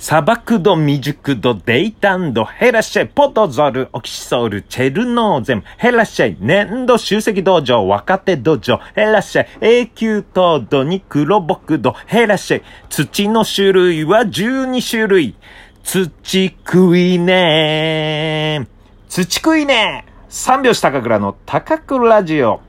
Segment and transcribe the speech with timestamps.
[0.00, 15.34] 砂漠度未熟度デイタンドヘラシェポトゾルオキシソールチェルノーゼムヘラシェ粘土集積道場若手道場ヘラシェ永久凍土に黒木土ヘラシェ土の種類は12種類
[15.82, 16.08] 土
[16.64, 18.66] 食いねー
[19.08, 22.60] 土食いねー三拍子高倉の高倉ラジオ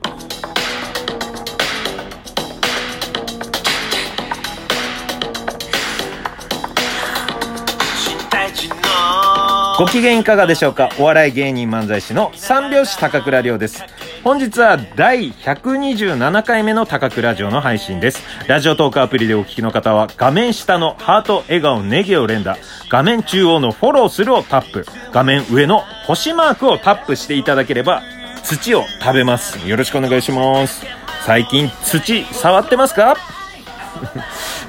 [9.80, 10.90] ご機嫌いかがでしょうか？
[10.98, 13.82] お笑い芸人漫才師の三拍子高倉涼です。
[14.22, 18.22] 本日は第127回目の高倉城の配信です。
[18.46, 22.58] ラジオトークアプリでお聞きの方は画面下のハート、笑顔、ネギを連打、
[22.90, 28.02] 画面中央のフォローするをタップ、画面上の星マークをタップしていただければ
[28.44, 29.66] 土を食べます。
[29.66, 30.84] よろしくお願いします。
[31.24, 33.16] 最近土触ってますか？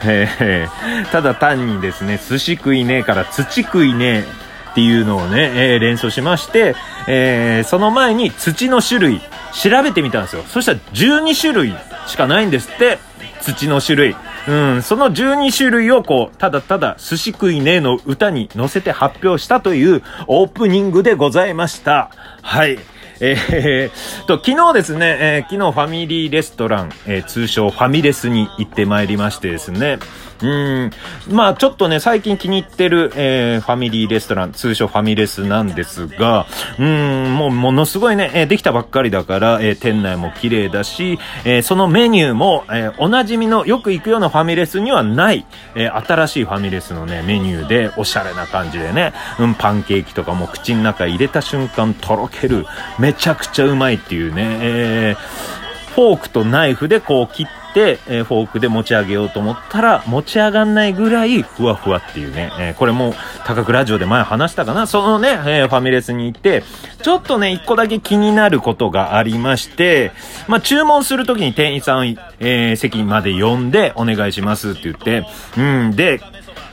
[1.12, 4.41] ただ単にですね、寿司食いねえから土食いねえ
[4.71, 6.75] っていうのをね、えー連想しまして、
[7.08, 9.22] えーその前に土の種類
[9.53, 10.44] 調べてみたんですよ。
[10.47, 11.73] そしたら12種類
[12.08, 13.00] しかないんですって。
[13.41, 14.16] 土の種類。
[14.47, 22.11] うん、その12種類をこう、ただただ寿司食いねえの歌に乗せて発表したというオープニングでございました。
[22.41, 22.80] はい。
[23.19, 30.00] えー、と、昨日ですね、えー昨日ファミリーレストラン、えー通称ファミレスに行ってまいりましてですね、
[30.44, 30.92] うん、
[31.30, 36.47] まあちょっとね、最近気に入ってる、えーファミリーレストラン、通称ファミレスなんですが、
[36.80, 52.66] うん、もうものすごいね、えーできたばっかりだから、えー店内も綺麗だし、えーそのメニューも、えーおなじみのよく行くようなファミレスにはない、えー新しいファミレスのね、メニューで、おしゃれな感じでね、うん、パンケーキとかも口の中入れた瞬間とろける、
[53.00, 63.13] めちゃくちゃうまいっていうね、えーフォークとナイフでこう切って、えーフォークで持ち上げようと思ったら、持ち上がんないぐらいふわふわっていうね、えーこれも
[63.45, 66.63] 高倉ラジオで前話したかなそのね、えーファミレスに行って、
[67.02, 70.11] ちょっとね、一個だけ気になることがありまして、
[70.47, 72.09] まあ、注文するときに店員さん、
[72.40, 75.25] えー席まで呼んでお願いしますって言って、
[75.57, 76.22] うん、で、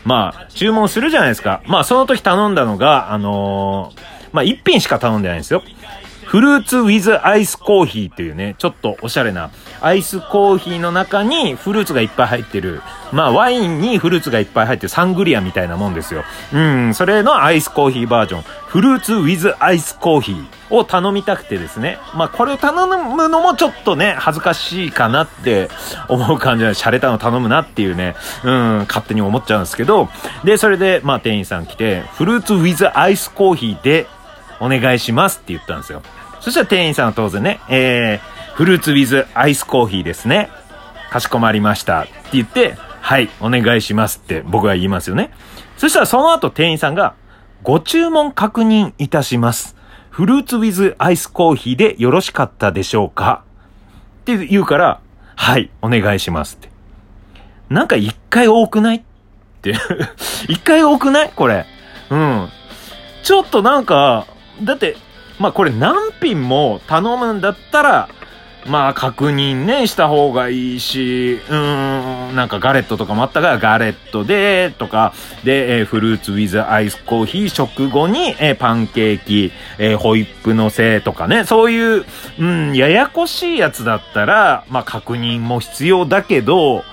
[0.05, 1.63] まあ、注文するじゃないですか。
[1.67, 5.63] まあ、その時頼んだのが、あのーまあ、一品しか頼んでないんですよ。
[6.29, 9.49] フルーツウィズアイスコーヒーっていうね、ちょっとおしゃれな、
[9.81, 12.83] アイスコーヒーの中にフルーツがいっぱい入ってる。
[13.13, 16.25] まあ、ワインにフルーツがいっぱい入ってるサングリアみたいなもんですよ。
[16.53, 21.99] うん、それのアイスコーヒーバージョン、フルーツウィズアイスコーヒーを頼みたくてですね。
[22.15, 25.71] まあ、これを頼むのもちょっとね、恥ずかしいかなって
[26.09, 30.11] 思う感じで、洒落たの頼むなっていうね、うん、勝手に思っちゃうんですけど、
[30.45, 34.07] で、それで、まあ、店員さん来て、フルーツウィズアイスコーヒーで、
[34.61, 36.03] お願いしますって言ったんですよ。
[36.49, 40.49] そしたら店員さんは当然ね、えー、フルーツウィズアイスコーヒーですね。
[41.11, 45.31] かしこまりましたって言って、はい、お願いしますって僕は言いますよね。
[45.77, 47.15] そしたらその後店員さんが、
[47.63, 49.77] ご注文確認いたします。
[50.09, 53.45] フルーツウィズアイスコーヒーでよろしかったでしょうか
[54.23, 55.01] って言うから、
[55.37, 56.71] はい、お願いしますって。
[57.69, 58.97] なんか一回多くない？
[58.97, 59.03] っ
[59.61, 59.75] て。
[60.49, 61.31] 一回多くない？
[61.37, 61.67] これ。
[62.09, 62.49] うん。
[63.23, 64.27] ちょっとなんか、
[64.63, 64.97] だって、
[65.39, 68.09] まあこれ何品も頼むんだったら、
[68.67, 75.15] まあ確認ね、した方がいいし、うーん、なんかガレットとかもあったから、ガレットで、とか、
[75.45, 82.05] で、えーフルーツウィズアイスコーヒー食後に、えーパンケーキ、えーホイップのせいとかね、そういう、
[82.39, 86.85] うん、ややこしいやつだったら、まあ確認も必要だけど、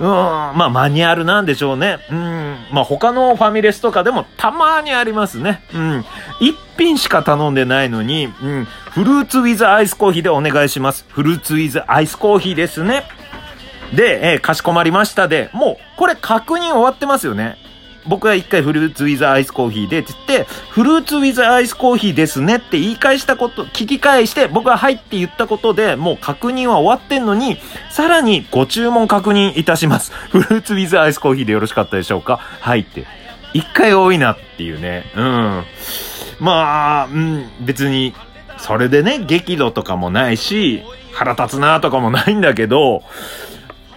[0.00, 1.98] うん、まあマニュアルなんでしょうね。
[2.10, 5.62] うん、まあ他のファミレスとかでもたまにありますね。
[5.74, 6.04] うん、
[6.40, 11.04] 一品しか頼んでないのに、うん、フルーツウィズアイスコーヒーでお願いします。
[11.08, 13.02] フルーツウィズアイスコーヒーですね。
[13.92, 17.58] で、えーかしこまりましたで、もう、これ確認終わってますよね。
[18.06, 27.58] 僕が一回フルーツウィズアイスコーヒーでって言って、フルーツウィズアイスコーヒーですねって言い返したこと、聞き返して、僕がはいって言ったことで、もう確認は終わってんのに、
[27.90, 30.12] さらにご注文確認いたします。
[30.30, 32.38] フルーツウィズアイスコーヒーでよろしかったでしょうか？
[32.60, 33.06] はいって。
[33.54, 35.10] 一回多いなっていうね。
[35.16, 35.64] うん。
[36.38, 38.14] まあ、うん、別に、
[38.58, 43.02] それでね、激怒とかもないし、腹立つなとかもないんだけど、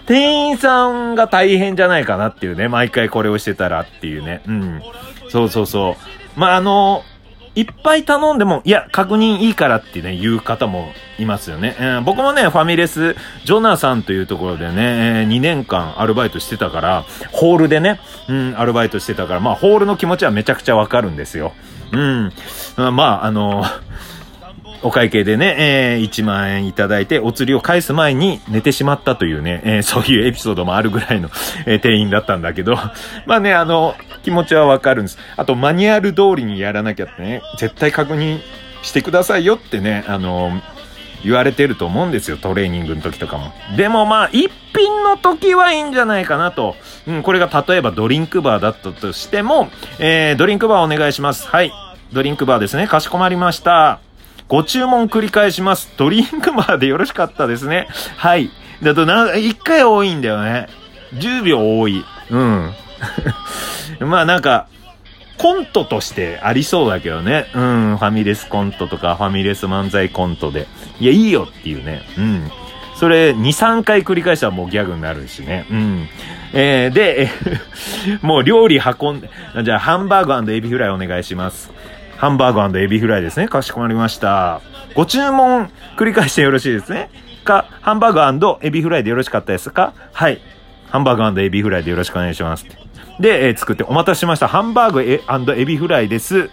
[0.06, 4.42] 店員さんが大変じゃないかなっていうね、毎回これをしてたらっていうね。
[4.46, 4.82] うん。
[5.28, 5.96] そうそうそ
[6.36, 6.40] う。
[6.40, 7.02] まあ、あの、
[7.54, 11.76] いっぱい頼んでも、いや、確認いいからってね、言う方もいますよね。
[11.80, 21.52] うん僕もね、ファミレス、ジョナサンというところでね、えー2年間アルバイトしてたから、ホールでね、うん、アルバイトしてたから、まあ、ホールの気持ちはめちゃくちゃわかるんですよ。
[21.92, 22.32] うん。
[22.76, 23.64] まあ、あの、
[24.82, 31.30] お会計でね、えー1万円いただいて、お釣りを返す前に寝てしまったというね、えーそういうエピソードもあるぐらいの、
[31.66, 32.76] えー店員だったんだけど、
[33.26, 35.18] まあね、あの、気持ちはわかるんです。
[35.36, 38.40] あと、マニュアル通りにやらなきゃってね、絶対確認
[38.82, 40.52] してくださいよってね、あの、
[41.24, 43.52] 言われてると思うんですよ、トレーニングの時とかも。
[43.76, 46.76] でもまあ、一品の時はいいんじゃないかなと。
[47.06, 51.48] うん、これが例えばドリンクバーだったとしても、えー、ドリンクバーお願いします。
[51.48, 51.72] はい。
[52.12, 52.86] ドリンクバーですね。
[52.86, 54.07] かしこまりました。
[54.48, 55.92] ご注文繰り返します。
[55.96, 57.86] ドリンクバーでよろしかったですね。
[58.16, 58.50] はい。
[58.82, 60.68] だとな、一回多いんだよね。
[61.14, 62.04] 10秒多い。
[62.30, 62.72] うん。
[64.00, 64.66] まあなんか、
[65.36, 67.46] コントとしてありそうだけどね。
[67.54, 70.66] うん、ファミレスコントとかファミレス漫才コントで。
[70.98, 72.02] いや、いいよっていうね。
[72.16, 72.50] うん。
[72.96, 75.66] それ、2、3回繰り返したらもうギャグになるしね。
[75.70, 76.08] うん。
[76.52, 77.28] えー、で、
[78.22, 79.30] もう料理運んで、
[79.62, 81.70] じゃあハンバーグエビフライお願いします。
[82.18, 83.46] ハンバーグエビフライですね。
[83.46, 84.60] かしこまりました。
[84.94, 87.10] ご注文繰り返してよろしいですね。
[87.44, 90.40] か、ハンバーグエビフライでよろしかったですかはい。
[90.88, 92.66] ハンバーグエビフライでよろしくお願いします。
[93.20, 94.48] で、えー、作ってお待たせしました。
[94.48, 96.50] ハンバーグエビフライです。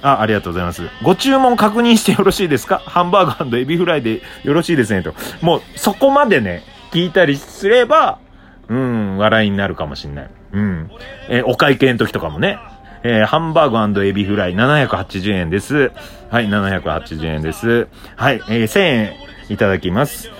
[0.00, 0.82] あ、ありがとうございます。
[1.02, 2.78] ご注文確認してよろしいですか？
[2.78, 5.12] ハンバーグエビフライでよろしいですねと。
[5.42, 6.62] もう、そこまでね、
[6.92, 8.20] 聞いたりすれば、
[8.68, 10.30] うん、笑いになるかもしんない。
[10.52, 10.90] うん。
[11.28, 12.60] えー、お会計の時とかもね。
[13.02, 15.92] えー、ハンバーグエビフライ780円です。
[16.30, 17.88] はい、780円です。
[18.16, 19.14] はい、えー、1000円
[19.48, 20.30] いただきます。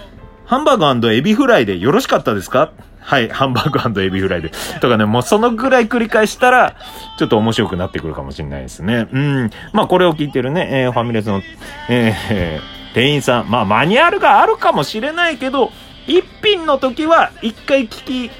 [0.44, 2.72] ハンバーグエビフライでよろしかったですか？
[3.00, 4.50] はい、ハンバーグエビフライで。
[4.80, 6.76] とかね、もうそのぐらい繰り返したら、
[7.18, 9.08] ちょっと面白くなってくるかもしれないですね。
[9.10, 9.50] うん。
[9.72, 11.40] まあこれを聞いてるね、えー、ファミレスの、
[11.88, 13.50] えー、店員さん。
[13.50, 15.72] まあマニュアルがあるかもしれないけど、
[16.06, 18.30] 一品の時は一回聞き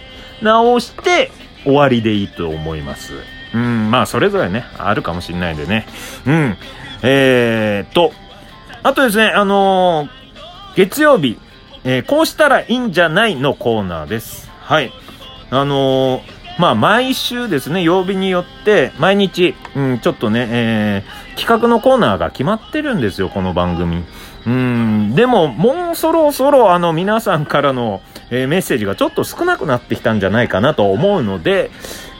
[0.42, 1.30] 直して
[1.64, 3.12] 終わりでいいと思います。
[3.54, 5.86] うん、まあそれぞれね、あるかもしれないでね。
[6.26, 6.56] うん。
[7.02, 8.12] えー、と、
[8.82, 11.38] あとですね、あのー、月曜日、
[11.84, 14.50] えー、こうしたらいいんじゃないのコーナーです。
[14.60, 14.92] はい。
[15.50, 16.22] あのー、
[16.58, 24.04] まあ、毎週ですね、曜日によって、毎日、うん、ちょっとね、えー、企画のコーナーが決まってるんですよ、この番組。
[24.46, 31.70] うん、でも、もうそろそろ、あの、皆さんからの、えー、メッセージがちょっと少なくなってきたんじゃないかなと思うので、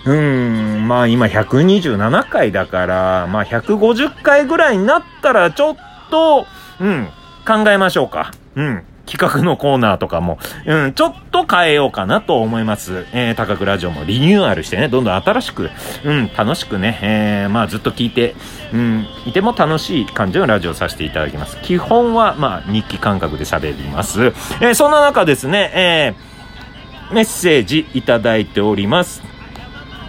[0.05, 5.76] うん、まあ今127回だから、まあ150回ぐらいになったらちょっ
[6.11, 6.47] と、
[6.81, 7.08] うん、
[7.47, 8.32] 考えましょうか。
[8.55, 8.85] うん。
[9.11, 13.06] 企画のコーナーとかも、うん、ちょっと変えようかなと思います。
[13.12, 15.70] えー、高くラジオもリニューアルしてね、どんどん新しく、
[16.05, 18.37] うん、楽しくね、えー、まあずっと聞いて、
[18.73, 21.61] うん、いても楽しい感じのラジオさせていただきます。
[21.62, 24.26] 基本は、まあ日記感覚で喋ります。
[24.26, 29.30] えー、そんな中ですね、えー、メッセージいただいております。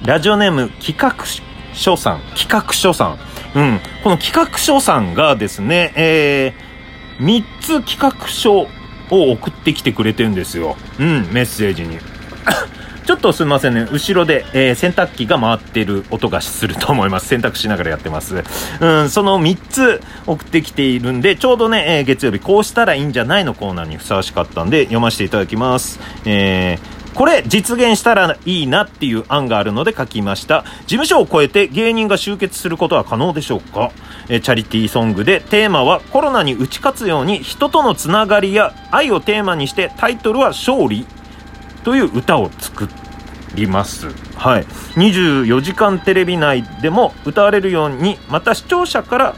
[0.05, 1.15] ラジオネーム企画
[1.73, 3.19] 書さん、企画書さん。
[3.53, 3.79] うん。
[4.03, 8.67] この企画書さんがですね、えー、3つ企画書を
[9.09, 10.75] 送ってきてくれてるんですよ。
[10.99, 11.99] うん、メッセージに。
[13.05, 13.87] ちょっとすみませんね。
[13.91, 17.27] 後ろで、えー、洗濯機が回ってる音がすると思います。
[17.27, 18.43] 洗濯しながらやってます。
[18.79, 25.99] うん、その3つ送ってきているんで、ちょうどね、えー、月曜日こうしたらいいんじゃないのコーナーにふさわしかったんで、読ませていただきます。
[26.25, 30.63] えー、これ実現したらいいなっていう案があるので書きました。
[30.81, 33.91] 事務所を超えて芸人が集結することは可能でしょうか？
[34.29, 41.05] えチャリティーソングでテーマはコロナに打ち勝つように人とのつながりや愛をテーマにしてタイトルは勝利
[41.83, 42.87] という歌を作
[43.55, 44.07] ります。
[44.35, 44.63] はい。
[44.95, 49.35] 24時間テレビ内でも歌われるように、また視聴者から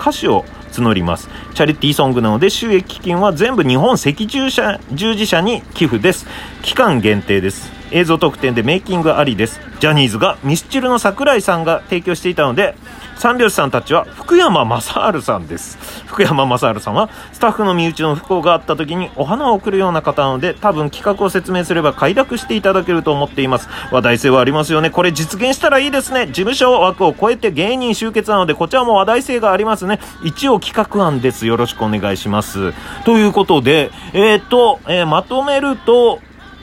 [0.00, 0.44] 歌詞を
[0.80, 1.28] 募ります。
[1.54, 4.50] チャリティーソングなので収益金は全部日本赤十
[4.92, 6.26] 十字社に寄付です。
[6.62, 7.70] 期間限定です。
[7.90, 9.60] 映像特典でメイキングありです。
[9.80, 12.74] ジャニーズがミスチルの桜井さんが提供していたので、
[13.18, 15.76] 三拍子さんたちは福山雅治さんです。
[16.06, 23.68] 福山雅治さんはスタッフの身内の不幸があった時にお花を贈るような方なので多分企画を説明すれば快諾していただけると思っています。
[23.90, 24.90] 話題性はありますよね。
[24.90, 26.26] これ実現したらいいですね。
[26.28, 29.98] 事務所枠を超えて芸人集結なのでこちらも話題性がありますね。
[30.22, 31.44] 一応企画案です。
[31.44, 32.72] よろしくお願いします。
[33.04, 36.20] ということで、えっ、と、えー、まとめると、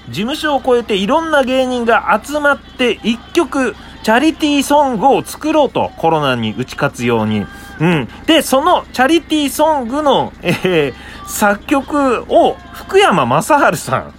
[0.10, 7.44] 事務所を超えていろんな芸人が集まって一曲チャリティーソングを作ろうと、コロナに打ち勝つように。
[7.80, 8.08] うん。
[8.28, 10.94] で、そのチャリティーソングの、えー、
[11.28, 14.12] 作曲を福山雅治さ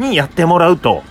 [0.00, 1.04] んにやってもらうと。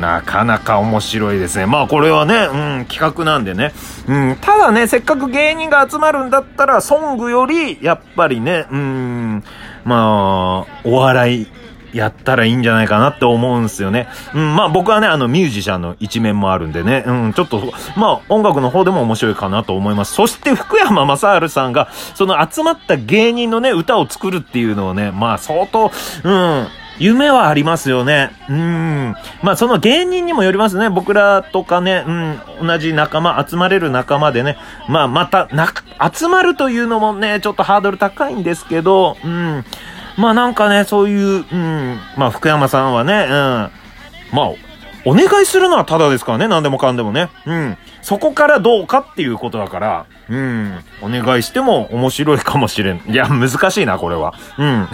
[0.00, 1.66] なかなか面白いですね。
[1.66, 3.72] まあこれはね、うん、企画なんでね。
[4.08, 9.44] うん、ただね、せっかく芸人が集まるんだったら、ソングより、やっぱりね、うん、
[9.84, 11.46] まあ、お笑い
[11.92, 14.08] やったらいいんじゃないかなって思うんすよね。
[14.34, 20.14] うん、まあ僕はね、あのミュージシャンの一面もあるんでね、うん、ちょっと、まあ音楽の方でも面白いかなと思います。
[20.14, 25.90] そして福山雅治さんが、その集まった芸人のね、歌を作るっていうのをね、まあ相当、
[26.24, 26.66] うん、
[27.00, 28.30] 夢はありますよね。
[28.48, 29.14] うん。
[29.42, 30.90] まあその芸人にもよりますね。
[30.90, 34.58] 僕らとかね、うん、同じ仲間、集まれる仲間でね。
[34.86, 35.72] まあまた、な、
[36.12, 39.64] 集まるというのもね、ちょっとハードル高いんですけど、うん。
[40.20, 43.70] まあなんかね、そういう、うん、まあ福山さんはね、うん、ま
[44.42, 44.50] あ、
[45.06, 47.30] お願いするのはただですからね、何でもかんでもね。
[47.46, 47.78] うん。
[48.02, 50.78] そこからどうかっていうことだから、うん。
[51.00, 53.02] お願いしても面白いかもしれん。
[53.08, 54.34] いや、難しいな、これは。
[54.58, 54.88] うん。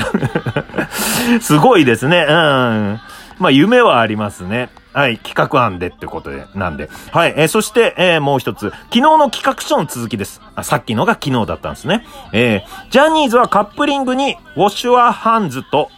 [1.43, 2.25] すごいですね。
[2.29, 3.01] うん。
[3.39, 4.71] まあ、夢はありますね。
[4.93, 6.89] はい、企画案でってことで、なんで。
[7.13, 10.41] はい、えー、そして、えー、もう一つ、昨日の企画書の続きです。
[10.55, 12.07] あ、さっきのが昨日だったんですね。
[12.33, 15.91] えー、ジャニーズはカップリングに、ウォッシュアハンズと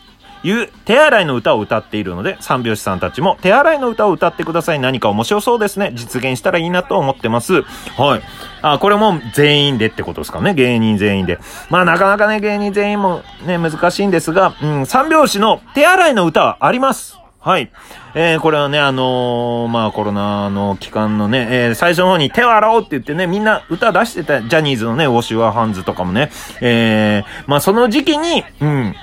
[0.43, 4.81] いう手洗いの歌を歌っているので、三拍子さんたちも手洗いの歌を歌ってください。
[4.81, 5.93] 何か面白そうですね。
[5.95, 7.63] 実現したらいいなと思ってます。
[7.97, 8.23] はい。
[8.63, 10.55] あ、これも全員でってことですかね。
[10.55, 11.39] 芸人全員で。
[11.71, 17.19] まあなかなかね、芸人全員もね、難しいんですが、うん、三拍子の手洗いの歌はあります。
[17.41, 17.71] はい。
[18.15, 26.31] えー、これはね、あのー、まあコロナの期間のね、えー、最初の方に手を洗おうって言ってね、みんな歌出してた、ジャニーズのね、ウォシュアハンズとかもね、
[26.61, 28.95] えー、まあその時期に、うん、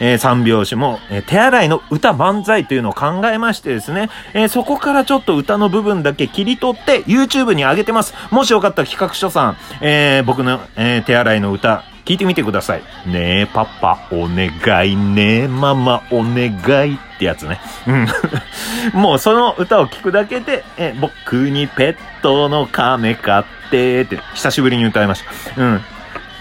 [0.00, 8.12] えー、三拍子も、えー、手洗いの歌万歳というのを考えましてですね、えー、そこからちょっと歌の部分だけ切り取って YouTube に上げてます。
[8.32, 12.82] もしよかったら企画書さん、え、僕の、え、手洗いの歌、聞いてみてください。
[13.06, 16.52] ねえ、パパ、お願いねえ、ママ、お願
[16.90, 17.60] いってやつね。
[17.86, 18.06] うん。
[19.00, 25.62] もうその歌を聞くだけで、え、僕にペットの亀買ってって、久しぶりに歌いました。
[25.62, 25.80] うん。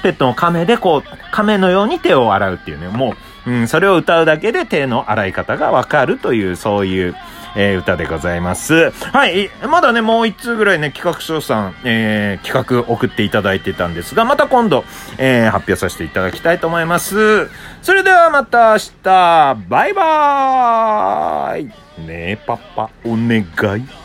[0.03, 3.15] ペットの亀でこう、亀のように手を洗うっていうね、も
[3.45, 7.15] う、うん、それを歌うだけで手の洗い方がわかるという、そういう、
[7.55, 8.91] えー、歌でございます。
[8.91, 9.49] はい。
[9.69, 14.83] まだね、もう一通ぐらいね、企画書さん、えー、企画送っていただいてたんですが、また今度、
[15.17, 17.49] えー、発表させていただきたいと思います。
[17.81, 24.02] それではまた明日、バイバーイねえ、パパ、お願い。